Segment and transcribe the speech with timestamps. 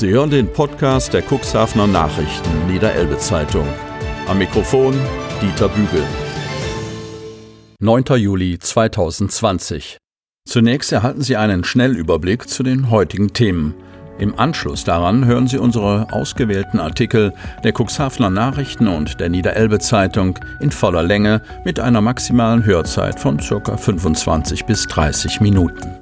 [0.00, 3.66] Sie hören den Podcast der Cuxhavener Nachrichten Niederelbe Zeitung.
[4.28, 4.94] Am Mikrofon
[5.42, 6.02] Dieter Bügel.
[7.80, 8.04] 9.
[8.16, 9.98] Juli 2020.
[10.48, 13.74] Zunächst erhalten Sie einen Schnellüberblick zu den heutigen Themen.
[14.18, 20.38] Im Anschluss daran hören Sie unsere ausgewählten Artikel der Cuxhavener Nachrichten und der Niederelbe Zeitung
[20.60, 23.76] in voller Länge mit einer maximalen Hörzeit von ca.
[23.76, 26.00] 25 bis 30 Minuten.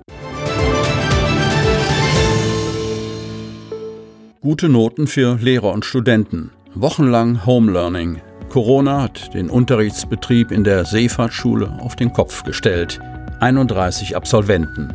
[4.48, 6.52] Gute Noten für Lehrer und Studenten.
[6.74, 8.22] Wochenlang Home Learning.
[8.48, 12.98] Corona hat den Unterrichtsbetrieb in der Seefahrtschule auf den Kopf gestellt.
[13.40, 14.94] 31 Absolventen.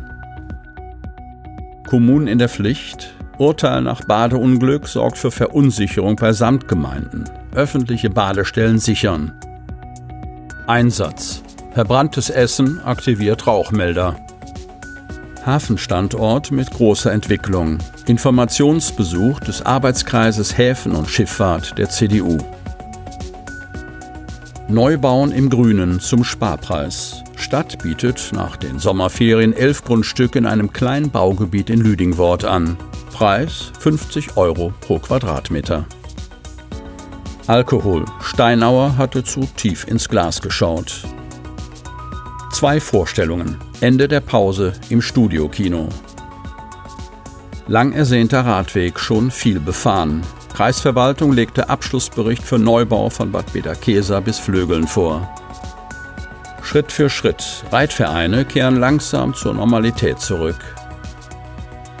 [1.86, 3.14] Kommunen in der Pflicht.
[3.38, 7.30] Urteil nach Badeunglück sorgt für Verunsicherung bei Samtgemeinden.
[7.54, 9.38] Öffentliche Badestellen sichern.
[10.66, 11.44] Einsatz.
[11.74, 14.16] Verbranntes Essen aktiviert Rauchmelder.
[15.46, 17.78] Hafenstandort mit großer Entwicklung.
[18.06, 22.38] Informationsbesuch des Arbeitskreises Häfen und Schifffahrt der CDU.
[24.68, 27.22] Neubauen im Grünen zum Sparpreis.
[27.36, 32.78] Stadt bietet nach den Sommerferien elf Grundstücke in einem kleinen Baugebiet in Lüdingwort an.
[33.12, 35.84] Preis 50 Euro pro Quadratmeter.
[37.46, 38.06] Alkohol.
[38.22, 41.02] Steinauer hatte zu tief ins Glas geschaut.
[42.50, 43.58] Zwei Vorstellungen.
[43.84, 45.90] Ende der Pause im Studiokino.
[47.66, 50.22] Lang ersehnter Radweg, schon viel befahren.
[50.54, 55.28] Kreisverwaltung legte Abschlussbericht für Neubau von Bad Bederkesa bis Flögeln vor.
[56.62, 57.62] Schritt für Schritt.
[57.72, 60.64] Reitvereine kehren langsam zur Normalität zurück.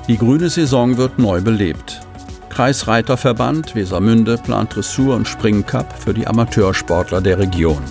[0.08, 2.00] Die grüne Saison wird neu belebt.
[2.48, 7.82] Kreisreiterverband Wesermünde plant Dressur- und Springcup für die Amateursportler der Region.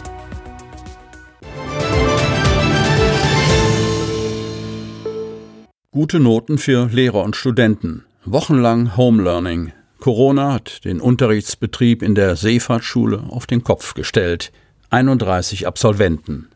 [5.93, 8.03] Gute Noten für Lehrer und Studenten.
[8.25, 9.73] Wochenlang Home Learning.
[9.99, 14.51] Corona hat den Unterrichtsbetrieb in der Seefahrtschule auf den Kopf gestellt.
[14.89, 16.47] 31 Absolventen.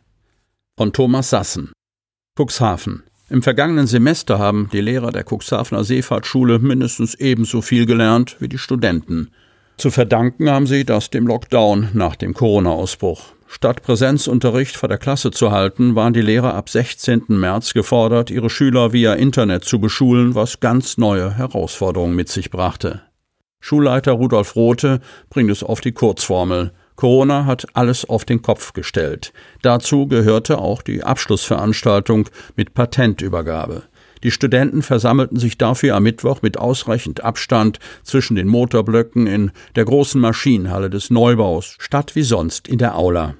[0.76, 1.70] Von Thomas Sassen.
[2.36, 3.04] Cuxhaven.
[3.30, 8.58] Im vergangenen Semester haben die Lehrer der Cuxhavener Seefahrtschule mindestens ebenso viel gelernt wie die
[8.58, 9.30] Studenten.
[9.76, 13.34] Zu verdanken haben sie das dem Lockdown nach dem Corona-Ausbruch.
[13.50, 17.24] Statt Präsenzunterricht vor der Klasse zu halten, waren die Lehrer ab 16.
[17.28, 23.00] März gefordert, ihre Schüler via Internet zu beschulen, was ganz neue Herausforderungen mit sich brachte.
[23.58, 25.00] Schulleiter Rudolf Rothe
[25.30, 26.72] bringt es auf die Kurzformel.
[26.94, 29.32] Corona hat alles auf den Kopf gestellt.
[29.62, 33.84] Dazu gehörte auch die Abschlussveranstaltung mit Patentübergabe.
[34.22, 39.84] Die Studenten versammelten sich dafür am Mittwoch mit ausreichend Abstand zwischen den Motorblöcken in der
[39.84, 43.34] großen Maschinenhalle des Neubaus, statt wie sonst in der Aula.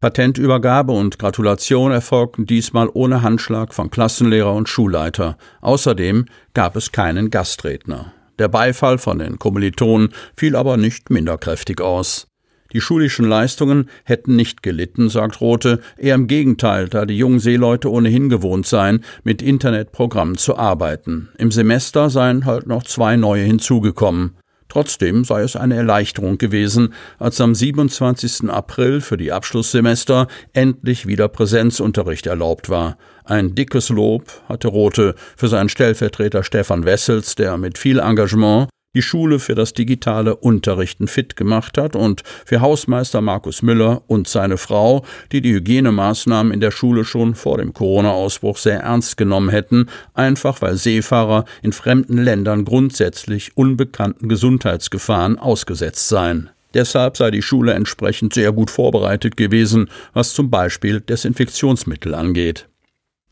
[0.00, 5.36] Patentübergabe und Gratulation erfolgten diesmal ohne Handschlag von Klassenlehrer und Schulleiter.
[5.60, 8.12] Außerdem gab es keinen Gastredner.
[8.38, 12.28] Der Beifall von den Kommilitonen fiel aber nicht minder kräftig aus.
[12.72, 17.90] Die schulischen Leistungen hätten nicht gelitten, sagt Rothe, eher im Gegenteil, da die jungen Seeleute
[17.90, 21.30] ohnehin gewohnt seien, mit Internetprogrammen zu arbeiten.
[21.38, 24.34] Im Semester seien halt noch zwei neue hinzugekommen.
[24.68, 28.50] Trotzdem sei es eine Erleichterung gewesen, als am 27.
[28.50, 32.98] April für die Abschlusssemester endlich wieder Präsenzunterricht erlaubt war.
[33.24, 38.68] Ein dickes Lob hatte Rothe für seinen Stellvertreter Stefan Wessels, der mit viel Engagement
[38.98, 44.26] die Schule für das digitale Unterrichten fit gemacht hat und für Hausmeister Markus Müller und
[44.26, 49.50] seine Frau, die die Hygienemaßnahmen in der Schule schon vor dem Corona-Ausbruch sehr ernst genommen
[49.50, 56.50] hätten, einfach weil Seefahrer in fremden Ländern grundsätzlich unbekannten Gesundheitsgefahren ausgesetzt seien.
[56.74, 62.68] Deshalb sei die Schule entsprechend sehr gut vorbereitet gewesen, was zum Beispiel Desinfektionsmittel angeht.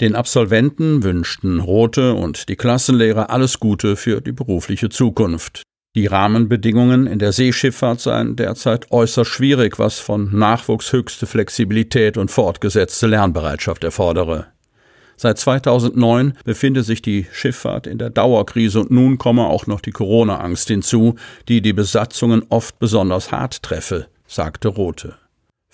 [0.00, 5.62] Den Absolventen wünschten Rote und die Klassenlehrer alles Gute für die berufliche Zukunft.
[5.94, 12.30] Die Rahmenbedingungen in der Seeschifffahrt seien derzeit äußerst schwierig, was von Nachwuchs höchste Flexibilität und
[12.30, 14.48] fortgesetzte Lernbereitschaft erfordere.
[15.16, 19.92] Seit 2009 befinde sich die Schifffahrt in der Dauerkrise und nun komme auch noch die
[19.92, 21.14] Corona-Angst hinzu,
[21.48, 25.16] die die Besatzungen oft besonders hart treffe, sagte Rote.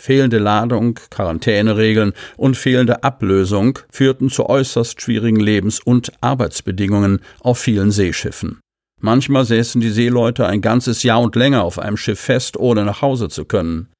[0.03, 7.93] Fehlende Ladung, Quarantäneregeln und fehlende Ablösung führten zu äußerst schwierigen Lebens- und Arbeitsbedingungen auf vielen
[7.93, 8.59] Seeschiffen.
[9.01, 13.01] Manchmal säßen die Seeleute ein ganzes Jahr und länger auf einem Schiff fest, ohne nach
[13.01, 13.91] Hause zu können.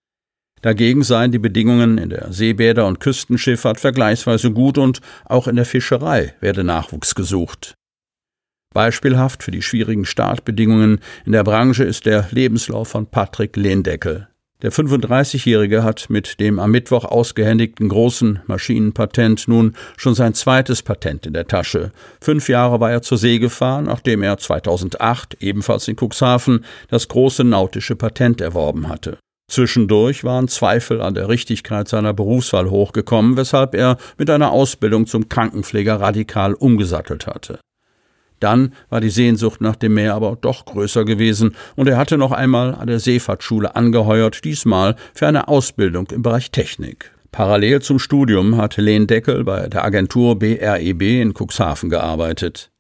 [0.61, 5.67] Dagegen seien die Bedingungen in der Seebäder- und Küstenschifffahrt vergleichsweise gut und auch in der
[5.67, 7.75] Fischerei werde Nachwuchs gesucht.
[8.75, 14.27] Beispielhaft für die schwierigen Startbedingungen in der Branche ist der Lebenslauf von Patrick Lehndeckel.
[14.63, 21.27] Der 35-Jährige hat mit dem am Mittwoch ausgehändigten großen Maschinenpatent nun schon sein zweites Patent
[21.27, 21.91] in der Tasche.
[22.21, 27.43] Fünf Jahre war er zur See gefahren, nachdem er 2008 ebenfalls in Cuxhaven das große
[27.43, 29.19] nautische Patent erworben hatte.
[29.51, 35.29] Zwischendurch waren Zweifel an der Richtigkeit seiner Berufswahl hochgekommen, weshalb er mit einer Ausbildung zum
[35.29, 37.59] Krankenpfleger radikal umgesattelt hatte.
[38.43, 42.33] Dann war die Sehnsucht nach dem Meer aber doch größer gewesen, und er hatte noch
[42.33, 47.13] einmal an der Seefahrtschule angeheuert, diesmal für eine Ausbildung im Bereich Technik.
[47.31, 52.71] Parallel zum Studium hat Lehn Deckel bei der Agentur BREB e in Cuxhaven gearbeitet.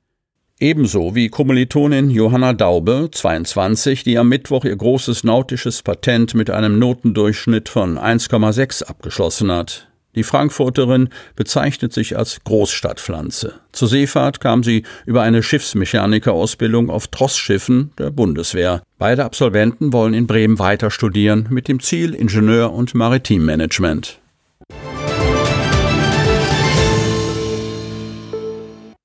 [0.58, 6.78] Ebenso wie Kommilitonin Johanna Daube, 22, die am Mittwoch ihr großes nautisches Patent mit einem
[6.78, 9.91] Notendurchschnitt von 1,6 abgeschlossen hat.
[10.14, 13.54] Die Frankfurterin bezeichnet sich als Großstadtpflanze.
[13.72, 18.82] Zur Seefahrt kam sie über eine Schiffsmechanikerausbildung auf Trossschiffen der Bundeswehr.
[18.98, 24.18] Beide Absolventen wollen in Bremen weiter studieren mit dem Ziel Ingenieur- und Maritimmanagement.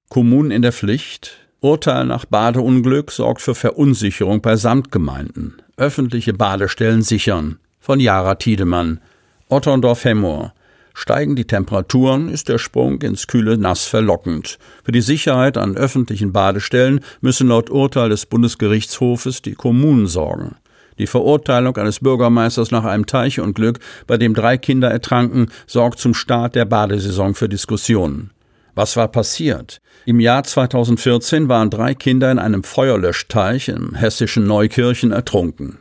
[0.10, 1.38] Kommunen in der Pflicht.
[1.62, 5.62] Urteil nach Badeunglück sorgt für Verunsicherung bei Samtgemeinden.
[5.78, 7.60] Öffentliche Badestellen sichern.
[7.80, 9.00] Von Jara Tiedemann.
[9.48, 10.54] Otterndorf-Hemmoor.
[11.00, 14.58] Steigen die Temperaturen, ist der Sprung ins kühle Nass verlockend.
[14.84, 20.56] Für die Sicherheit an öffentlichen Badestellen müssen laut Urteil des Bundesgerichtshofes die Kommunen sorgen.
[20.98, 23.78] Die Verurteilung eines Bürgermeisters nach einem Teichunglück,
[24.08, 28.32] bei dem drei Kinder ertranken, sorgt zum Start der Badesaison für Diskussionen.
[28.74, 29.82] Was war passiert?
[30.08, 35.78] Im Jahr 2014 waren drei Kinder in einem Feuerlöschteich im hessischen Neukirchen ertrunken.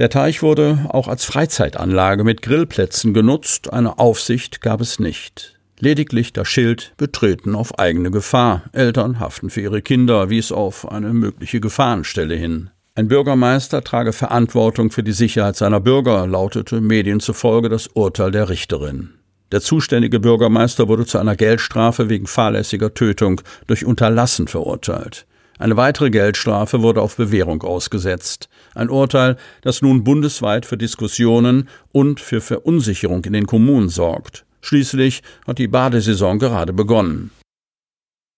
[0.00, 5.56] Der Teich wurde auch als Freizeitanlage mit Grillplätzen genutzt, eine Aufsicht gab es nicht.
[5.78, 8.64] Lediglich das Schild betreten auf eigene Gefahr.
[8.72, 12.70] Eltern haften für ihre Kinder, wies auf eine mögliche Gefahrenstelle hin.
[12.96, 18.48] Ein Bürgermeister trage Verantwortung für die Sicherheit seiner Bürger, lautete Medien zufolge das Urteil der
[18.48, 19.10] Richterin.
[19.52, 25.26] Der zuständige Bürgermeister wurde zu einer Geldstrafe wegen fahrlässiger Tötung durch Unterlassen verurteilt.
[25.58, 28.48] Eine weitere Geldstrafe wurde auf Bewährung ausgesetzt.
[28.74, 34.44] Ein Urteil, das nun bundesweit für Diskussionen und für Verunsicherung in den Kommunen sorgt.
[34.62, 37.30] Schließlich hat die Badesaison gerade begonnen.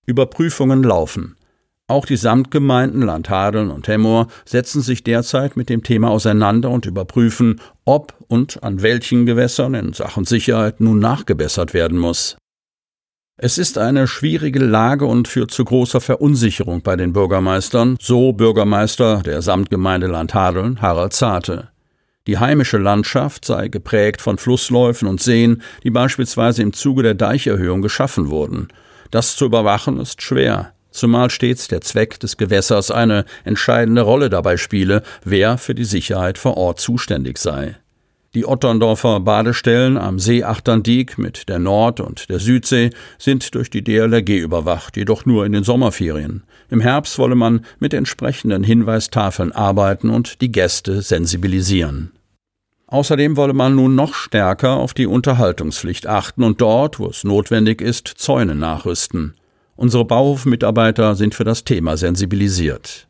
[0.06, 1.36] Überprüfungen laufen.
[1.88, 7.60] Auch die Samtgemeinden Landhadeln und Hemmoor setzen sich derzeit mit dem Thema auseinander und überprüfen,
[7.84, 12.36] ob und an welchen Gewässern in Sachen Sicherheit nun nachgebessert werden muss.
[13.38, 19.23] Es ist eine schwierige Lage und führt zu großer Verunsicherung bei den Bürgermeistern, so Bürgermeister
[19.23, 21.69] der Samtgemeinde Landhadeln Harald Zarte.
[22.27, 27.83] Die heimische Landschaft sei geprägt von Flussläufen und Seen, die beispielsweise im Zuge der Deicherhöhung
[27.83, 28.69] geschaffen wurden.
[29.11, 34.56] Das zu überwachen ist schwer, zumal stets der Zweck des Gewässers eine entscheidende Rolle dabei
[34.56, 37.77] spiele, wer für die Sicherheit vor Ort zuständig sei.
[38.37, 43.83] Die Otterndorfer Badestellen am See Achterndiek mit der Nord- und der Südsee sind durch die
[43.83, 46.43] DLRG überwacht, jedoch nur in den Sommerferien.
[46.69, 52.12] Im Herbst wolle man mit entsprechenden Hinweistafeln arbeiten und die Gäste sensibilisieren.
[52.88, 57.81] Außerdem wolle man nun noch stärker auf die Unterhaltungspflicht achten und dort, wo es notwendig
[57.81, 59.33] ist, Zäune nachrüsten.
[59.77, 63.09] Unsere Bauhofmitarbeiter sind für das Thema sensibilisiert.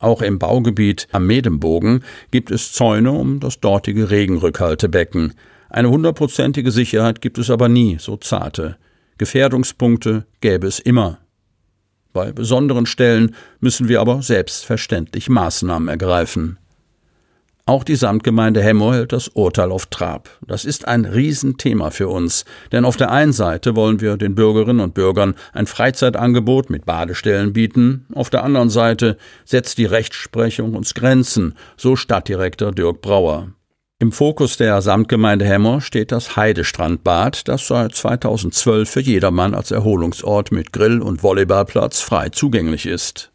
[0.00, 5.34] Auch im Baugebiet am Medembogen gibt es Zäune um das dortige Regenrückhaltebecken.
[5.70, 8.76] Eine hundertprozentige Sicherheit gibt es aber nie, so zarte.
[9.18, 11.18] Gefährdungspunkte gäbe es immer.
[12.12, 16.58] Bei besonderen Stellen müssen wir aber selbstverständlich Maßnahmen ergreifen.
[17.68, 20.30] Auch die Samtgemeinde Hemmo hält das Urteil auf Trab.
[20.40, 24.80] Das ist ein Riesenthema für uns, denn auf der einen Seite wollen wir den Bürgerinnen
[24.80, 30.94] und Bürgern ein Freizeitangebot mit Badestellen bieten, auf der anderen Seite setzt die Rechtsprechung uns
[30.94, 33.48] Grenzen, so Stadtdirektor Dirk Brauer.
[33.98, 40.52] Im Fokus der Samtgemeinde Hemmer steht das Heidestrandbad, das seit 2012 für jedermann als Erholungsort
[40.52, 43.30] mit Grill- und Volleyballplatz frei zugänglich ist.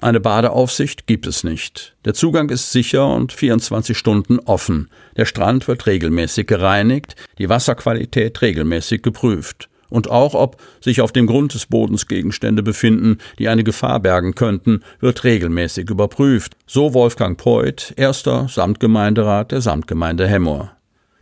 [0.00, 1.96] Eine Badeaufsicht gibt es nicht.
[2.04, 4.90] Der Zugang ist sicher und 24 Stunden offen.
[5.16, 9.68] Der Strand wird regelmäßig gereinigt, die Wasserqualität regelmäßig geprüft.
[9.90, 14.34] Und auch ob sich auf dem Grund des Bodens Gegenstände befinden, die eine Gefahr bergen
[14.34, 16.56] könnten, wird regelmäßig überprüft.
[16.66, 20.72] So Wolfgang Preuth, erster Samtgemeinderat der Samtgemeinde Hemmoor.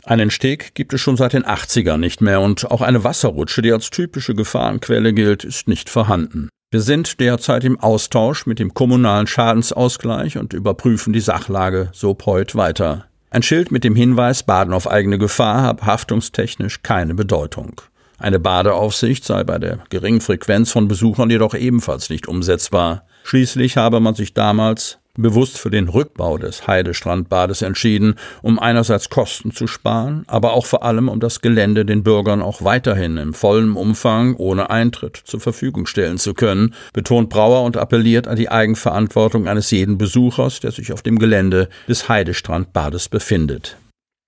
[0.05, 3.73] Einen Steg gibt es schon seit den 80ern nicht mehr und auch eine Wasserrutsche, die
[3.73, 6.49] als typische Gefahrenquelle gilt, ist nicht vorhanden.
[6.73, 12.55] Wir sind derzeit im Austausch mit dem kommunalen Schadensausgleich und überprüfen die Sachlage, so Preut
[12.55, 13.07] weiter.
[13.29, 17.81] Ein Schild mit dem Hinweis Baden auf eigene Gefahr habe haftungstechnisch keine Bedeutung.
[18.17, 23.03] Eine Badeaufsicht sei bei der geringen Frequenz von Besuchern jedoch ebenfalls nicht umsetzbar.
[23.25, 29.51] Schließlich habe man sich damals bewusst für den Rückbau des Heidestrandbades entschieden, um einerseits Kosten
[29.51, 33.75] zu sparen, aber auch vor allem um das Gelände den Bürgern auch weiterhin im vollen
[33.75, 39.47] Umfang ohne Eintritt zur Verfügung stellen zu können, betont Brauer und appelliert an die Eigenverantwortung
[39.47, 43.77] eines jeden Besuchers, der sich auf dem Gelände des Heidestrandbades befindet.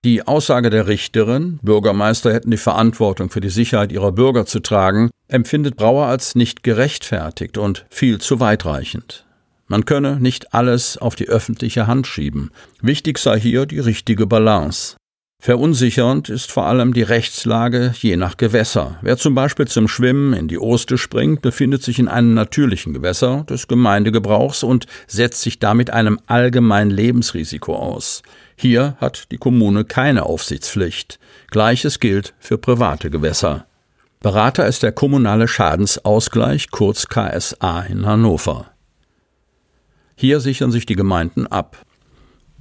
[0.06, 5.12] Die Aussage der Richterin, Bürgermeister hätten die Verantwortung für die Sicherheit ihrer Bürger zu tragen,
[5.30, 9.26] empfindet Brauer als nicht gerechtfertigt und viel zu weitreichend.
[9.68, 12.52] Man könne nicht alles auf die öffentliche Hand schieben.
[12.82, 14.98] Wichtig sei hier die richtige Balance.
[15.46, 18.98] Verunsichernd ist vor allem die Rechtslage je nach Gewässer.
[19.02, 23.44] Wer zum Beispiel zum Schwimmen in die Oste springt, befindet sich in einem natürlichen Gewässer
[23.50, 28.24] des Gemeindegebrauchs und setzt sich damit einem allgemeinen Lebensrisiko aus.
[28.56, 31.20] Hier hat die Kommune keine Aufsichtspflicht.
[31.52, 33.66] Gleiches gilt für private Gewässer.
[34.22, 38.73] Berater ist der kommunale Schadensausgleich, kurz KSA in Hannover.
[40.16, 41.86] Hier sichern sich die Gemeinden ab.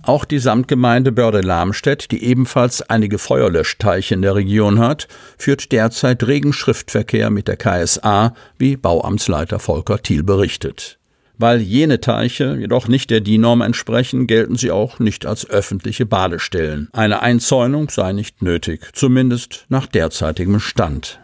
[0.04, 5.06] Auch die Samtgemeinde Börde-Lamstedt, die ebenfalls einige Feuerlöschteiche in der Region hat,
[5.38, 10.98] führt derzeit regen Schriftverkehr mit der KSA, wie Bauamtsleiter Volker Thiel berichtet.
[11.38, 16.88] Weil jene Teiche jedoch nicht der DIN-Norm entsprechen, gelten sie auch nicht als öffentliche Badestellen.
[16.92, 21.20] Eine Einzäunung sei nicht nötig, zumindest nach derzeitigem Stand.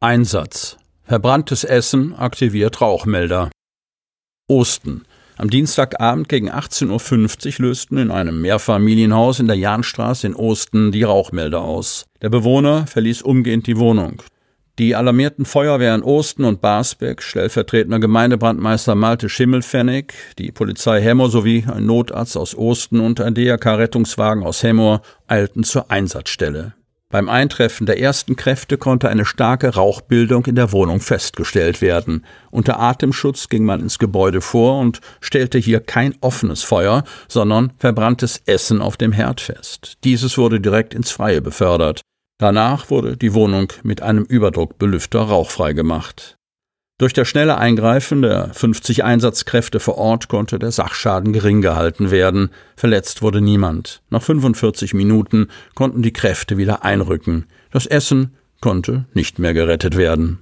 [0.00, 0.79] Einsatz
[1.10, 3.50] Verbranntes Essen aktiviert Rauchmelder.
[4.48, 5.02] Osten.
[5.38, 11.02] Am Dienstagabend gegen 18.50 Uhr lösten in einem Mehrfamilienhaus in der Jahnstraße in Osten die
[11.02, 12.04] Rauchmelder aus.
[12.22, 14.22] Der Bewohner verließ umgehend die Wohnung.
[14.78, 21.86] Die alarmierten Feuerwehren Osten und Barsbeck, stellvertretender Gemeindebrandmeister Malte Schimmelfennig, die Polizei Hemmer sowie ein
[21.86, 26.74] Notarzt aus Osten und ein DRK-Rettungswagen aus Hemmer eilten zur Einsatzstelle.
[27.12, 32.24] Beim Eintreffen der ersten Kräfte konnte eine starke Rauchbildung in der Wohnung festgestellt werden.
[32.52, 38.40] Unter Atemschutz ging man ins Gebäude vor und stellte hier kein offenes Feuer, sondern verbranntes
[38.46, 39.98] Essen auf dem Herd fest.
[40.04, 42.00] Dieses wurde direkt ins Freie befördert.
[42.38, 46.36] Danach wurde die Wohnung mit einem Überdruckbelüfter rauchfrei gemacht.
[47.00, 52.50] Durch das schnelle Eingreifen der 50 Einsatzkräfte vor Ort konnte der Sachschaden gering gehalten werden.
[52.76, 54.02] Verletzt wurde niemand.
[54.10, 57.46] Nach 45 Minuten konnten die Kräfte wieder einrücken.
[57.70, 60.40] Das Essen konnte nicht mehr gerettet werden.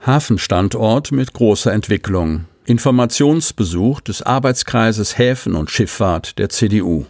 [0.00, 2.46] Hafenstandort mit großer Entwicklung.
[2.64, 7.04] Informationsbesuch des Arbeitskreises Häfen und Schifffahrt der CDU.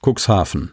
[0.00, 0.72] Cuxhaven.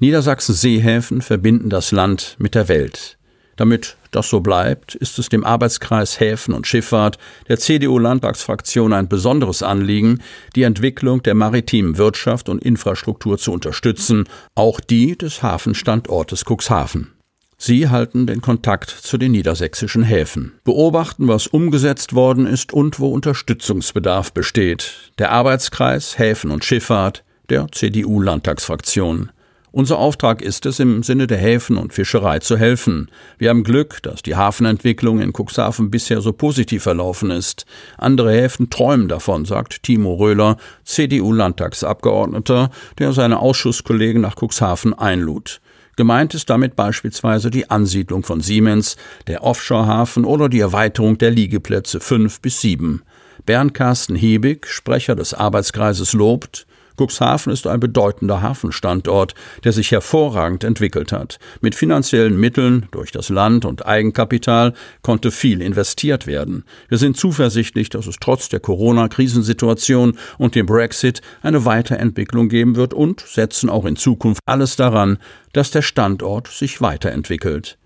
[0.00, 3.16] Niedersachsen Seehäfen verbinden das Land mit der Welt.
[3.54, 9.62] Damit das so bleibt, ist es dem Arbeitskreis Häfen und Schifffahrt der CDU-Landtagsfraktion ein besonderes
[9.62, 10.20] Anliegen,
[10.56, 17.12] die Entwicklung der maritimen Wirtschaft und Infrastruktur zu unterstützen, auch die des Hafenstandortes Cuxhaven.
[17.56, 23.12] Sie halten den Kontakt zu den niedersächsischen Häfen, beobachten, was umgesetzt worden ist und wo
[23.12, 25.12] Unterstützungsbedarf besteht.
[25.18, 29.30] Der Arbeitskreis Häfen und Schifffahrt der CDU-Landtagsfraktion.
[29.74, 33.10] Unser Auftrag ist es, im Sinne der Häfen und Fischerei zu helfen.
[33.38, 37.66] Wir haben Glück, dass die Hafenentwicklung in Cuxhaven bisher so positiv verlaufen ist.
[37.98, 45.60] Andere Häfen träumen davon, sagt Timo Röhler, CDU-Landtagsabgeordneter, der seine Ausschusskollegen nach Cuxhaven einlud.
[45.96, 51.98] Gemeint ist damit beispielsweise die Ansiedlung von Siemens, der Offshore-Hafen oder die Erweiterung der Liegeplätze
[51.98, 53.02] fünf bis sieben.
[53.44, 56.64] Bernd Carsten Hebig, Sprecher des Arbeitskreises, lobt,
[56.96, 59.34] Cuxhaven ist ein bedeutender Hafenstandort,
[59.64, 61.38] der sich hervorragend entwickelt hat.
[61.60, 66.64] Mit finanziellen Mitteln durch das Land und Eigenkapital konnte viel investiert werden.
[66.88, 72.94] Wir sind zuversichtlich, dass es trotz der Corona-Krisensituation und dem Brexit eine Weiterentwicklung geben wird
[72.94, 75.18] und setzen auch in Zukunft alles daran,
[75.52, 77.78] dass der Standort sich weiterentwickelt.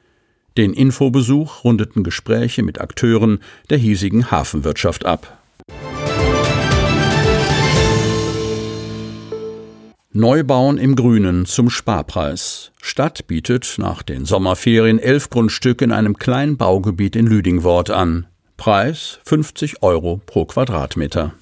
[0.56, 3.38] Den Infobesuch rundeten Gespräche mit Akteuren
[3.70, 5.37] der hiesigen Hafenwirtschaft ab.
[10.14, 12.72] Neubauen im Grünen zum Sparpreis.
[12.80, 18.26] Stadt bietet nach den Sommerferien elf Grundstücke in einem kleinen Baugebiet in Lüdingwort an.
[18.56, 21.34] Preis 50 Euro pro Quadratmeter.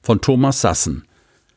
[0.00, 1.04] Von Thomas Sassen.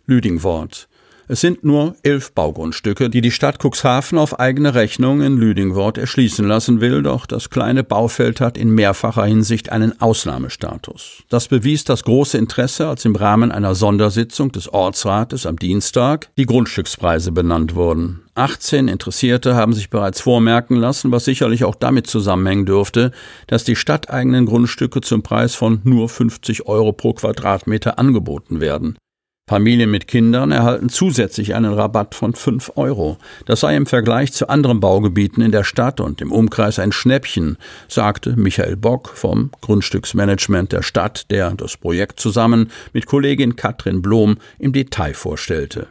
[0.05, 0.89] Lüdingwort.
[1.29, 6.45] Es sind nur elf Baugrundstücke, die die Stadt Cuxhaven auf eigene Rechnung in Lüdingwort erschließen
[6.45, 11.23] lassen will, doch das kleine Baufeld hat in mehrfacher Hinsicht einen Ausnahmestatus.
[11.29, 16.45] Das bewies das große Interesse, als im Rahmen einer Sondersitzung des Ortsrates am Dienstag die
[16.45, 18.23] Grundstückspreise benannt wurden.
[18.35, 23.11] 18 Interessierte haben sich bereits vormerken lassen, was sicherlich auch damit zusammenhängen dürfte,
[23.47, 28.97] dass die stadteigenen Grundstücke zum Preis von nur 50 Euro pro Quadratmeter angeboten werden.
[29.45, 33.17] Familien mit Kindern erhalten zusätzlich einen Rabatt von 5 Euro.
[33.45, 37.57] Das sei im Vergleich zu anderen Baugebieten in der Stadt und im Umkreis ein Schnäppchen,
[37.89, 44.37] sagte Michael Bock vom Grundstücksmanagement der Stadt, der das Projekt zusammen mit Kollegin Katrin Blom
[44.59, 45.87] im Detail vorstellte.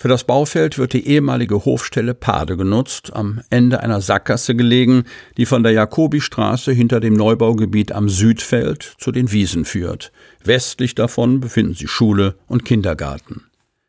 [0.00, 5.04] Für das Baufeld wird die ehemalige Hofstelle Pade genutzt, am Ende einer Sackgasse gelegen,
[5.36, 10.10] die von der Jakobistraße hinter dem Neubaugebiet am Südfeld zu den Wiesen führt.
[10.42, 13.42] Westlich davon befinden sich Schule und Kindergarten.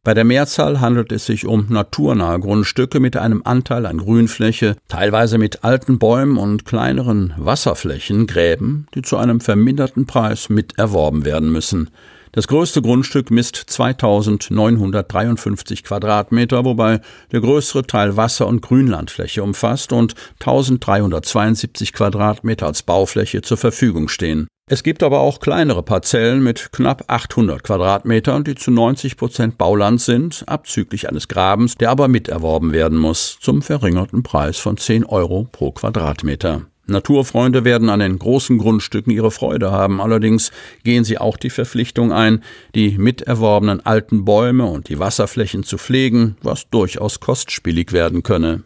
[0.03, 5.38] Bei der Mehrzahl handelt es sich um naturnahe Grundstücke mit einem Anteil an Grünfläche, teilweise
[5.38, 11.53] mit alten Bäumen und kleineren Wasserflächen, Gräben, die zu einem verminderten Preis mit erworben werden
[11.53, 11.89] müssen.
[12.34, 17.02] Das größte Grundstück misst 2953 Quadratmeter, wobei
[17.34, 24.48] der größere Teil Wasser- und Grünlandfläche umfasst und 1372 Quadratmeter als Baufläche zur Verfügung stehen.
[24.70, 30.00] Es gibt aber auch kleinere Parzellen mit knapp 800 Quadratmetern, die zu 90 Prozent Bauland
[30.00, 35.50] sind, abzüglich eines Grabens, der aber miterworben werden muss, zum verringerten Preis von 10 Euro
[35.52, 36.62] pro Quadratmeter.
[36.91, 40.51] Naturfreunde werden an den großen Grundstücken ihre Freude haben, allerdings
[40.83, 42.43] gehen sie auch die Verpflichtung ein,
[42.75, 48.63] die miterworbenen alten Bäume und die Wasserflächen zu pflegen, was durchaus kostspielig werden könne.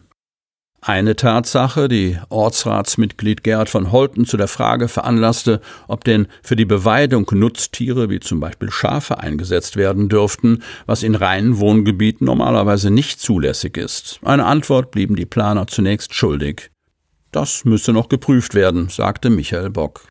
[0.88, 6.64] Eine Tatsache, die Ortsratsmitglied Gerhard von Holten zu der Frage veranlasste, ob denn für die
[6.64, 13.20] Beweidung Nutztiere wie zum Beispiel Schafe eingesetzt werden dürften, was in reinen Wohngebieten normalerweise nicht
[13.20, 14.20] zulässig ist.
[14.22, 16.70] Eine Antwort blieben die Planer zunächst schuldig.
[17.32, 20.06] Das müsse noch geprüft werden, sagte Michael Bock.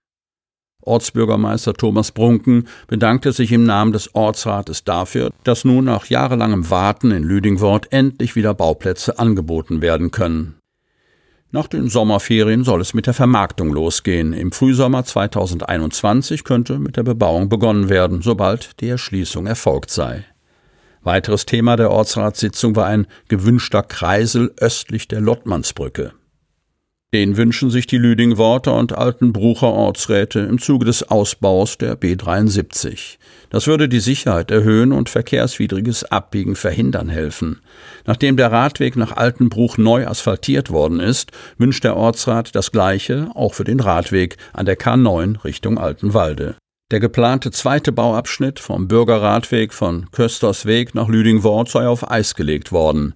[0.85, 7.11] Ortsbürgermeister Thomas Brunken bedankte sich im Namen des Ortsrates dafür, dass nun nach jahrelangem Warten
[7.11, 10.55] in Lüdingwort endlich wieder Bauplätze angeboten werden können.
[11.51, 14.33] Nach den Sommerferien soll es mit der Vermarktung losgehen.
[14.33, 20.25] Im Frühsommer 2021 könnte mit der Bebauung begonnen werden, sobald die Erschließung erfolgt sei.
[21.01, 26.13] Weiteres Thema der Ortsratssitzung war ein gewünschter Kreisel östlich der Lottmannsbrücke.
[27.15, 33.19] Den wünschen sich die Lüdingworter und Altenbrucher Ortsräte im Zuge des Ausbaus der B73.
[33.49, 37.61] Das würde die Sicherheit erhöhen und verkehrswidriges Abbiegen verhindern helfen.
[38.05, 43.53] Nachdem der Radweg nach Altenbruch neu asphaltiert worden ist, wünscht der Ortsrat das Gleiche auch
[43.53, 46.57] für den Radweg an der K9 Richtung Altenwalde.
[46.91, 53.13] Der geplante zweite Bauabschnitt vom Bürgerradweg von Köstersweg nach Lüdingwort sei auf Eis gelegt worden.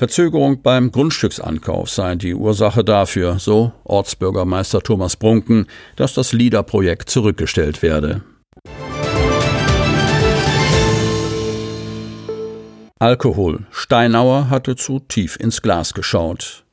[0.00, 7.82] Verzögerung beim Grundstücksankauf sei die Ursache dafür, so Ortsbürgermeister Thomas Brunken, dass das LIDA-Projekt zurückgestellt
[7.82, 8.22] werde.
[12.98, 13.66] Alkohol.
[13.70, 16.64] Steinauer hatte zu tief ins Glas geschaut.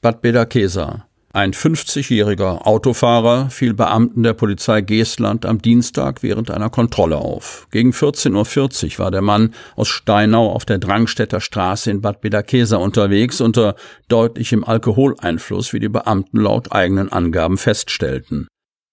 [0.00, 1.05] Bad Bederkesa.
[1.36, 7.68] Ein 50-jähriger Autofahrer fiel Beamten der Polizei Geestland am Dienstag während einer Kontrolle auf.
[7.70, 12.78] Gegen 14.40 Uhr war der Mann aus Steinau auf der Drangstädter Straße in Bad Bederkesa
[12.78, 13.76] unterwegs unter
[14.08, 18.48] deutlichem Alkoholeinfluss, wie die Beamten laut eigenen Angaben feststellten.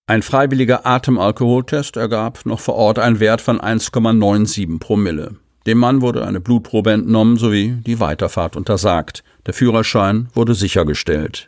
[0.08, 5.38] Ein freiwilliger Atemalkoholtest ergab noch vor Ort einen Wert von 1,97 Promille.
[5.66, 9.24] Dem Mann wurde eine Blutprobe entnommen sowie die Weiterfahrt untersagt.
[9.46, 11.48] Der Führerschein wurde sichergestellt.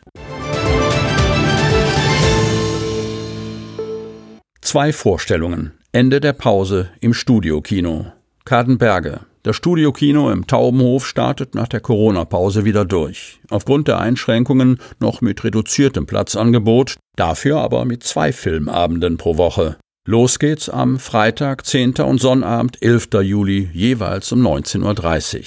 [4.66, 5.74] Zwei Vorstellungen.
[5.92, 8.06] Ende der Pause im Studiokino.
[8.44, 9.20] Kadenberge.
[9.44, 13.38] Das Studiokino im Taubenhof startet nach der Corona-Pause wieder durch.
[13.48, 19.76] Aufgrund der Einschränkungen noch mit reduziertem Platzangebot, dafür aber mit zwei Filmabenden pro Woche.
[20.04, 21.98] Los geht's am Freitag, 10.
[21.98, 23.10] und Sonnabend, 11.
[23.22, 25.44] Juli, jeweils um 19.30 Uhr.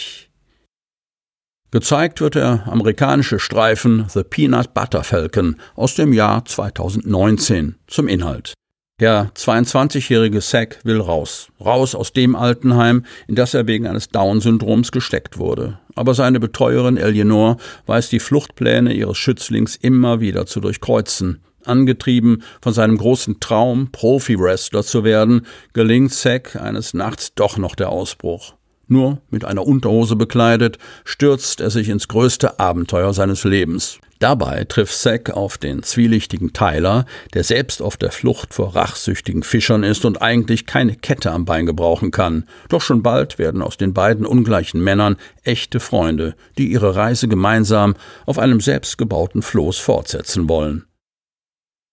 [1.71, 8.53] Gezeigt wird der amerikanische Streifen The Peanut Butter Falcon aus dem Jahr 2019 zum Inhalt.
[8.99, 11.47] Der 22-jährige Zack will raus.
[11.63, 15.79] Raus aus dem Altenheim, in das er wegen eines Down-Syndroms gesteckt wurde.
[15.95, 21.41] Aber seine Betreuerin Eleanor weiß die Fluchtpläne ihres Schützlings immer wieder zu durchkreuzen.
[21.63, 27.89] Angetrieben von seinem großen Traum, Profi-Wrestler zu werden, gelingt Zack eines Nachts doch noch der
[27.89, 28.55] Ausbruch.
[28.91, 33.99] Nur mit einer Unterhose bekleidet, stürzt er sich ins größte Abenteuer seines Lebens.
[34.17, 39.83] Dabei trifft Zack auf den zwielichtigen Tyler, der selbst auf der Flucht vor rachsüchtigen Fischern
[39.83, 42.45] ist und eigentlich keine Kette am Bein gebrauchen kann.
[42.67, 47.95] Doch schon bald werden aus den beiden ungleichen Männern echte Freunde, die ihre Reise gemeinsam
[48.25, 50.88] auf einem selbstgebauten Floß fortsetzen wollen.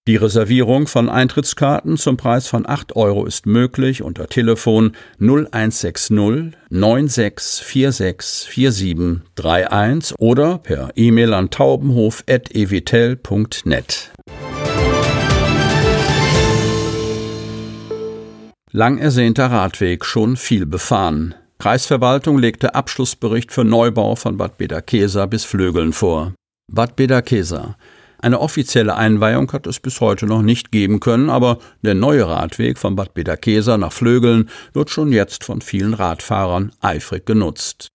[0.08, 8.48] Die Reservierung von Eintrittskarten zum Preis von 8 Euro ist möglich unter Telefon 0160 9646
[8.48, 14.12] 4731 oder per E-Mail an taubenhof.evitel.net.
[18.70, 21.34] Lang ersehnter Radweg, schon viel befahren.
[21.58, 26.32] Kreisverwaltung legte Abschlussbericht für Neubau von Bad Bederkesa bis Flögeln vor.
[26.70, 27.74] Bad Bederkesa.
[28.26, 32.76] Eine offizielle Einweihung hat es bis heute noch nicht geben können, aber der neue Radweg
[32.76, 37.92] von Bad Bederkesa nach Flögeln wird schon jetzt von vielen Radfahrern eifrig genutzt.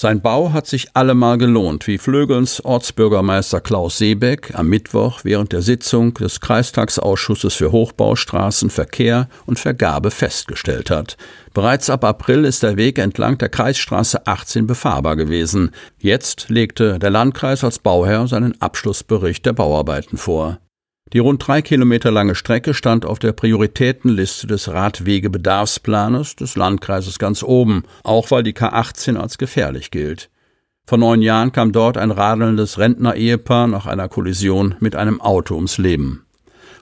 [0.00, 5.60] Sein Bau hat sich allemal gelohnt, wie Flögelns Ortsbürgermeister Klaus Seebeck am Mittwoch während der
[5.60, 11.18] Sitzung des Kreistagsausschusses für Hochbaustraßen, Verkehr und Vergabe festgestellt hat.
[11.52, 15.70] Bereits ab April ist der Weg entlang der Kreisstraße 18 befahrbar gewesen.
[15.98, 20.60] Jetzt legte der Landkreis als Bauherr seinen Abschlussbericht der Bauarbeiten vor.
[21.12, 27.42] Die rund drei Kilometer lange Strecke stand auf der Prioritätenliste des Radwegebedarfsplanes des Landkreises ganz
[27.42, 30.30] oben, auch weil die K18 als gefährlich gilt.
[30.86, 35.78] Vor neun Jahren kam dort ein radelndes Rentner-Ehepaar nach einer Kollision mit einem Auto ums
[35.78, 36.26] Leben.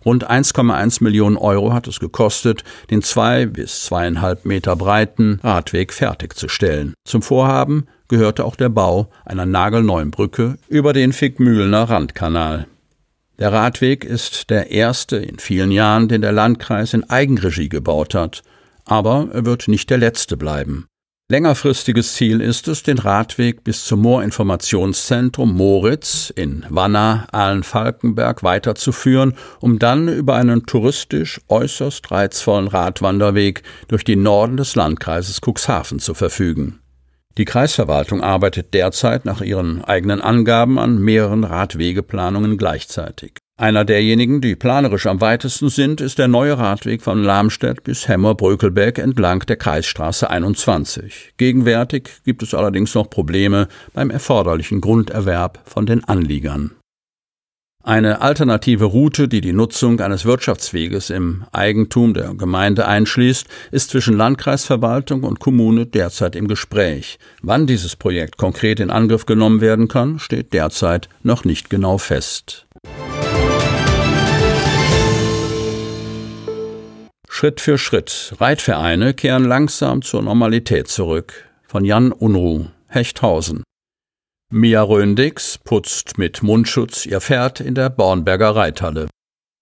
[0.05, 6.95] Rund 1,1 Millionen Euro hat es gekostet, den zwei bis zweieinhalb Meter breiten Radweg fertigzustellen.
[7.05, 12.67] Zum Vorhaben gehörte auch der Bau einer nagelneuen Brücke über den Fickmühlener Randkanal.
[13.38, 18.42] Der Radweg ist der erste in vielen Jahren, den der Landkreis in Eigenregie gebaut hat,
[18.85, 20.87] aber er wird nicht der letzte bleiben.
[21.31, 29.79] Längerfristiges Ziel ist es, den Radweg bis zum Moorinformationszentrum Moritz in Wanner, Ahlen-Falkenberg weiterzuführen, um
[29.79, 36.81] dann über einen touristisch äußerst reizvollen Radwanderweg durch den Norden des Landkreises Cuxhaven zu verfügen.
[37.38, 43.35] Die Kreisverwaltung arbeitet derzeit nach ihren eigenen Angaben an mehreren Radwegeplanungen gleichzeitig.
[43.57, 48.98] Einer derjenigen, die planerisch am weitesten sind, ist der neue Radweg von Lamstedt bis Hemmer-Brökelberg
[48.98, 51.35] entlang der Kreisstraße 21.
[51.37, 56.78] Gegenwärtig gibt es allerdings noch Probleme beim erforderlichen Grunderwerb von den Anliegern.
[57.88, 64.14] Eine alternative Route, die die Nutzung eines Wirtschaftsweges im Eigentum der Gemeinde einschließt, ist zwischen
[64.14, 67.18] Landkreisverwaltung und Kommune derzeit im Gespräch.
[67.40, 72.66] Wann dieses Projekt konkret in Angriff genommen werden kann, steht derzeit noch nicht genau fest.
[77.27, 78.35] Schritt für Schritt.
[78.38, 81.48] Reitvereine kehren langsam zur Normalität zurück.
[81.66, 83.64] Von Jan Unruh, Hechthausen.
[84.51, 89.11] Mia Röndix putzt mit Mundschutz ihr Pferd in der Bornberger Reithalle.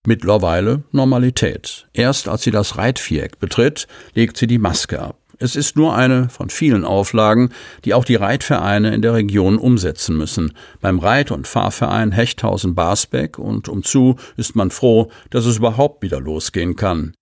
[0.07, 1.88] Mittlerweile Normalität.
[1.92, 5.18] Erst als sie das Reitviereck betritt, legt sie die Maske ab.
[5.38, 7.51] Es ist nur eine von vielen Auflagen,
[7.85, 10.53] die auch die Reitvereine in der Region umsetzen müssen.
[10.81, 16.77] Beim Reit- und Fahrverein Hechthausen-Basbeck und umzu ist man froh, dass es überhaupt wieder losgehen
[16.77, 17.12] kann.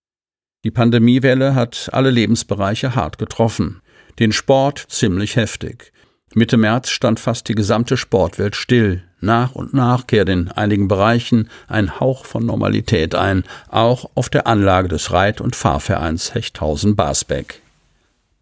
[0.64, 3.81] Die Pandemiewelle hat alle Lebensbereiche hart getroffen.
[4.18, 5.93] Den Sport ziemlich heftig.
[6.36, 9.02] Mitte März stand fast die gesamte Sportwelt still.
[9.20, 14.46] Nach und nach kehrt in einigen Bereichen ein Hauch von Normalität ein, auch auf der
[14.46, 17.62] Anlage des Reit- und Fahrvereins Hechthausen-Basbeck.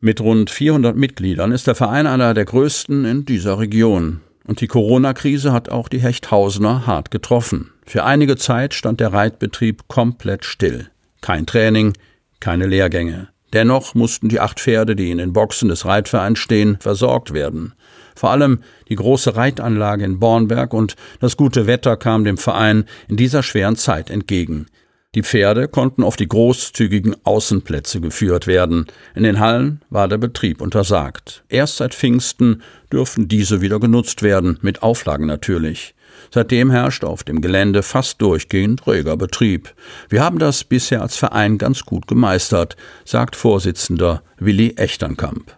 [0.01, 4.21] Mit rund 400 Mitgliedern ist der Verein einer der größten in dieser Region.
[4.45, 7.71] Und die Corona-Krise hat auch die Hechthausener hart getroffen.
[7.87, 10.89] Für einige Zeit stand der Reitbetrieb komplett still.
[11.21, 11.93] Kein Training,
[12.41, 13.29] keine Lehrgänge.
[13.53, 17.75] Dennoch mussten die acht Pferde, die in den Boxen des Reitvereins stehen, versorgt werden.
[18.15, 23.17] Vor allem die große Reitanlage in Bornberg und das gute Wetter kam dem Verein in
[23.17, 24.67] dieser schweren Zeit entgegen.
[25.15, 28.87] Die Pferde konnten auf die großzügigen Außenplätze geführt werden.
[29.15, 31.45] In den Hallen war der Betrieb untersagt.
[31.51, 35.95] Erst seit Pfingsten dürfen diese wieder genutzt werden, mit Auflagen natürlich.
[36.35, 39.75] Seitdem herrscht auf dem Gelände fast durchgehend ruhiger Betrieb.
[40.09, 45.55] Wir haben das bisher als Verein ganz gut gemeistert, sagt Vorsitzender Willi Echternkamp.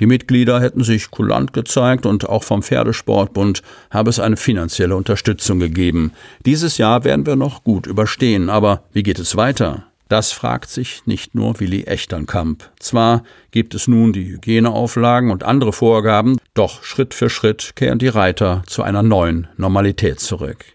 [0.00, 5.60] Die Mitglieder hätten sich kulant gezeigt und auch vom Pferdesportbund habe es eine finanzielle Unterstützung
[5.60, 6.12] gegeben.
[6.44, 9.91] Dieses Jahr werden wir noch gut überstehen, aber wie geht es weiter?
[10.12, 12.70] Das fragt sich nicht nur Willi Echternkamp.
[12.78, 18.08] Zwar gibt es nun die Hygieneauflagen und andere Vorgaben, doch Schritt für Schritt kehren die
[18.08, 20.66] Reiter zu einer neuen Normalität zurück.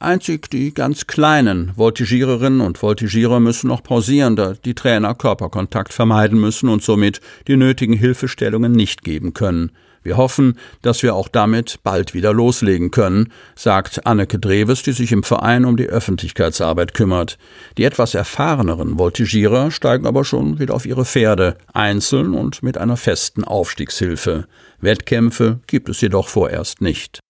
[0.00, 6.40] Einzig die ganz kleinen Voltigiererinnen und Voltigierer müssen noch pausieren, da die Trainer Körperkontakt vermeiden
[6.40, 9.70] müssen und somit die nötigen Hilfestellungen nicht geben können.
[10.02, 15.12] Wir hoffen, dass wir auch damit bald wieder loslegen können, sagt Anneke Dreves, die sich
[15.12, 17.38] im Verein um die Öffentlichkeitsarbeit kümmert.
[17.76, 22.96] Die etwas erfahreneren Voltigierer steigen aber schon wieder auf ihre Pferde, einzeln und mit einer
[22.96, 24.46] festen Aufstiegshilfe.
[24.80, 27.20] Wettkämpfe gibt es jedoch vorerst nicht.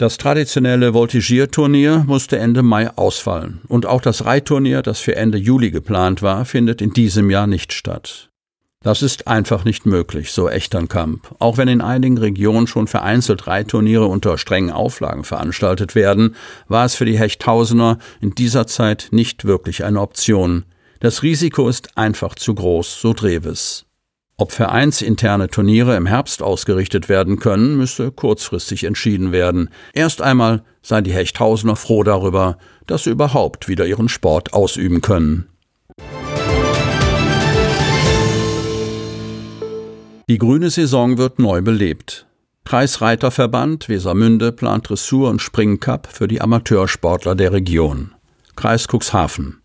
[0.00, 5.70] Das traditionelle Voltigierturnier musste Ende Mai ausfallen und auch das Reitturnier, das für Ende Juli
[5.70, 8.29] geplant war, findet in diesem Jahr nicht statt.
[8.82, 11.34] Das ist einfach nicht möglich, so Echternkamp.
[11.38, 16.34] Auch wenn in einigen Regionen schon vereinzelt Reitturniere unter strengen Auflagen veranstaltet werden,
[16.66, 20.64] war es für die Hechthausener in dieser Zeit nicht wirklich eine Option.
[21.00, 23.84] Das Risiko ist einfach zu groß, so Dreves.
[24.38, 29.68] Ob vereinsinterne Turniere im Herbst ausgerichtet werden können, müsse kurzfristig entschieden werden.
[29.92, 35.49] Erst einmal seien die Hechthausener froh darüber, dass sie überhaupt wieder ihren Sport ausüben können.
[40.30, 42.24] Die grüne Saison wird neu belebt.
[42.64, 48.12] Kreisreiterverband Wesermünde plant Dressur- und Springcup für die Amateursportler der Region.
[48.54, 49.60] Kreis Cuxhaven.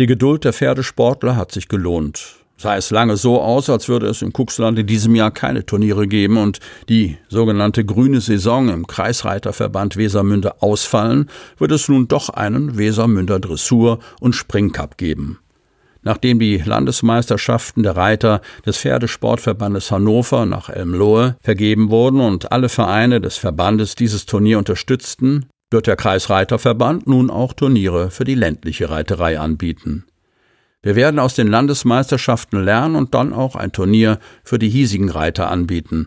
[0.00, 2.38] Die Geduld der Pferdesportler hat sich gelohnt.
[2.56, 6.08] Sah es lange so aus, als würde es im Cuxland in diesem Jahr keine Turniere
[6.08, 12.78] geben und die sogenannte grüne Saison im Kreisreiterverband Wesermünde ausfallen, wird es nun doch einen
[12.78, 15.38] Wesermünder Dressur- und Springcup geben.
[16.06, 23.20] Nachdem die Landesmeisterschaften der Reiter des Pferdesportverbandes Hannover nach Elmlohe vergeben wurden und alle Vereine
[23.20, 29.40] des Verbandes dieses Turnier unterstützten, wird der Kreisreiterverband nun auch Turniere für die ländliche Reiterei
[29.40, 30.04] anbieten.
[30.80, 35.50] Wir werden aus den Landesmeisterschaften lernen und dann auch ein Turnier für die hiesigen Reiter
[35.50, 36.06] anbieten.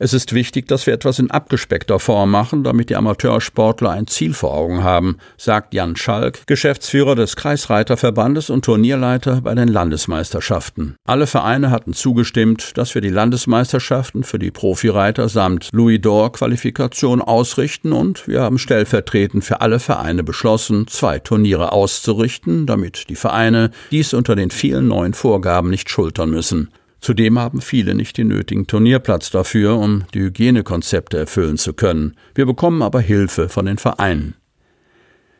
[0.00, 4.32] Es ist wichtig, dass wir etwas in abgespeckter Form machen, damit die Amateursportler ein Ziel
[4.32, 10.94] vor Augen haben, sagt Jan Schalk, Geschäftsführer des Kreisreiterverbandes und Turnierleiter bei den Landesmeisterschaften.
[11.04, 17.20] Alle Vereine hatten zugestimmt, dass wir die Landesmeisterschaften für die Profireiter samt Louis d'Or Qualifikation
[17.20, 23.72] ausrichten und wir haben stellvertretend für alle Vereine beschlossen, zwei Turniere auszurichten, damit die Vereine
[23.90, 26.70] dies unter den vielen neuen Vorgaben nicht schultern müssen.
[27.00, 32.16] Zudem haben viele nicht den nötigen Turnierplatz dafür, um die Hygienekonzepte erfüllen zu können.
[32.34, 34.34] Wir bekommen aber Hilfe von den Vereinen.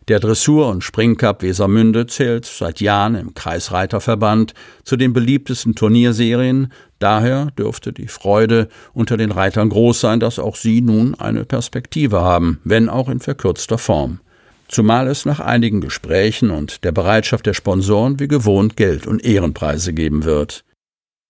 [0.08, 6.72] Der Dressur- und Springcup Wesermünde zählt seit Jahren im Kreisreiterverband zu den beliebtesten Turnierserien.
[6.98, 12.22] Daher dürfte die Freude unter den Reitern groß sein, dass auch sie nun eine Perspektive
[12.22, 14.20] haben, wenn auch in verkürzter Form.
[14.68, 19.92] Zumal es nach einigen Gesprächen und der Bereitschaft der Sponsoren wie gewohnt Geld und Ehrenpreise
[19.92, 20.64] geben wird.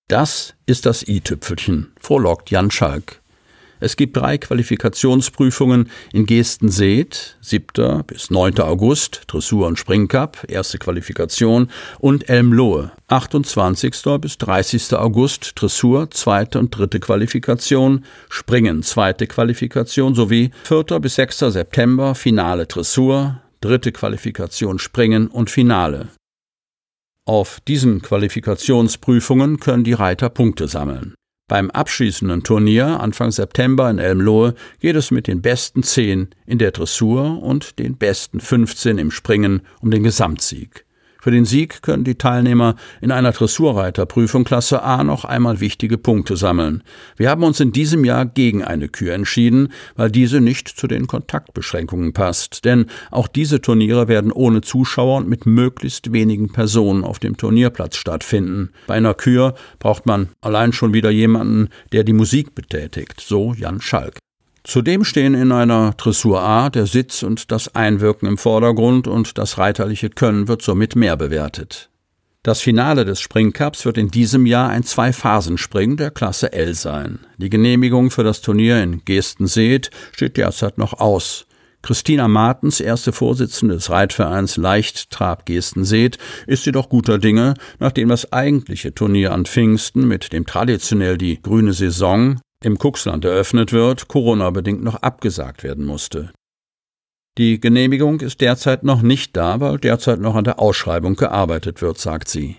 [0.08, 3.20] Das ist das i-Tüpfelchen, frohlockt Jan Schalk.
[3.78, 8.04] Es gibt drei Qualifikationsprüfungen in Gestenseet, 7.
[8.06, 8.58] bis 9.
[8.60, 13.94] August, Dressur und Springcup, erste Qualifikation, und Elmlohe, 28.
[14.18, 14.94] bis 30.
[14.94, 20.84] August, Dressur, zweite und dritte Qualifikation, Springen, zweite Qualifikation, sowie 4.
[21.00, 21.38] bis 6.
[21.38, 26.08] September, Finale Dressur, dritte Qualifikation Springen und Finale.
[27.28, 31.12] Auf diesen Qualifikationsprüfungen können die Reiter Punkte sammeln.
[31.46, 36.70] Beim abschließenden Turnier Anfang September in Elmlohe geht es mit den besten zehn in der
[36.70, 40.86] Dressur und den besten 15 im Springen um den Gesamtsieg.
[41.20, 46.36] Für den Sieg können die Teilnehmer in einer Dressurreiterprüfung Klasse A noch einmal wichtige Punkte
[46.36, 46.84] sammeln.
[47.16, 51.08] Wir haben uns in diesem Jahr gegen eine Kür entschieden, weil diese nicht zu den
[51.08, 52.64] Kontaktbeschränkungen passt.
[52.64, 57.96] Denn auch diese Turniere werden ohne Zuschauer und mit möglichst wenigen Personen auf dem Turnierplatz
[57.96, 58.70] stattfinden.
[58.86, 63.80] Bei einer Kür braucht man allein schon wieder jemanden, der die Musik betätigt, so Jan
[63.80, 64.18] Schalk.
[64.68, 69.56] Zudem stehen in einer Dressur A der Sitz und das Einwirken im Vordergrund und das
[69.56, 71.88] reiterliche Können wird somit mehr bewertet.
[72.42, 77.20] Das Finale des Springcups wird in diesem Jahr ein Zwei-Phasen-Springen der Klasse L sein.
[77.38, 81.46] Die Genehmigung für das Turnier in Gestenseet steht derzeit noch aus.
[81.80, 88.94] Christina Martens, erste Vorsitzende des Reitvereins Leichttrab Gestenseet, ist jedoch guter Dinge, nachdem das eigentliche
[88.94, 94.96] Turnier an Pfingsten mit dem traditionell die grüne Saison im Kuxland eröffnet wird, Corona-bedingt noch
[94.96, 96.30] abgesagt werden musste.
[97.38, 101.98] Die Genehmigung ist derzeit noch nicht da, weil derzeit noch an der Ausschreibung gearbeitet wird,
[101.98, 102.56] sagt sie.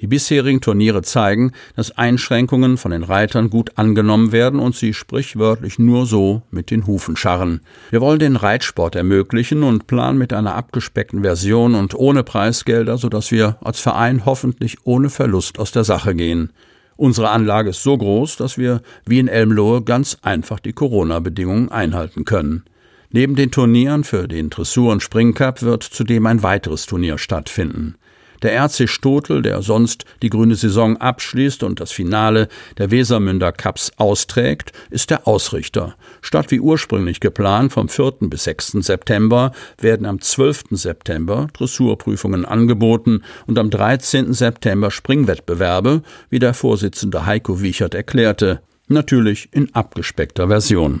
[0.00, 5.78] Die bisherigen Turniere zeigen, dass Einschränkungen von den Reitern gut angenommen werden und sie sprichwörtlich
[5.78, 7.60] nur so mit den Hufen scharren.
[7.90, 13.30] Wir wollen den Reitsport ermöglichen und planen mit einer abgespeckten Version und ohne Preisgelder, sodass
[13.30, 16.52] wir als Verein hoffentlich ohne Verlust aus der Sache gehen.
[16.96, 22.24] Unsere Anlage ist so groß, dass wir wie in Elmlohe ganz einfach die Corona-Bedingungen einhalten
[22.24, 22.64] können.
[23.10, 27.96] Neben den Turnieren für den Dressur- und Springcup wird zudem ein weiteres Turnier stattfinden.
[28.44, 33.90] Der RC Stotel, der sonst die grüne Saison abschließt und das Finale der Wesermünder Cups
[33.96, 35.96] austrägt, ist der Ausrichter.
[36.20, 38.12] Statt wie ursprünglich geplant vom 4.
[38.20, 38.72] bis 6.
[38.80, 40.64] September werden am 12.
[40.72, 44.34] September Dressurprüfungen angeboten und am 13.
[44.34, 48.60] September Springwettbewerbe, wie der Vorsitzende Heiko Wiechert erklärte.
[48.88, 51.00] Natürlich in abgespeckter Version.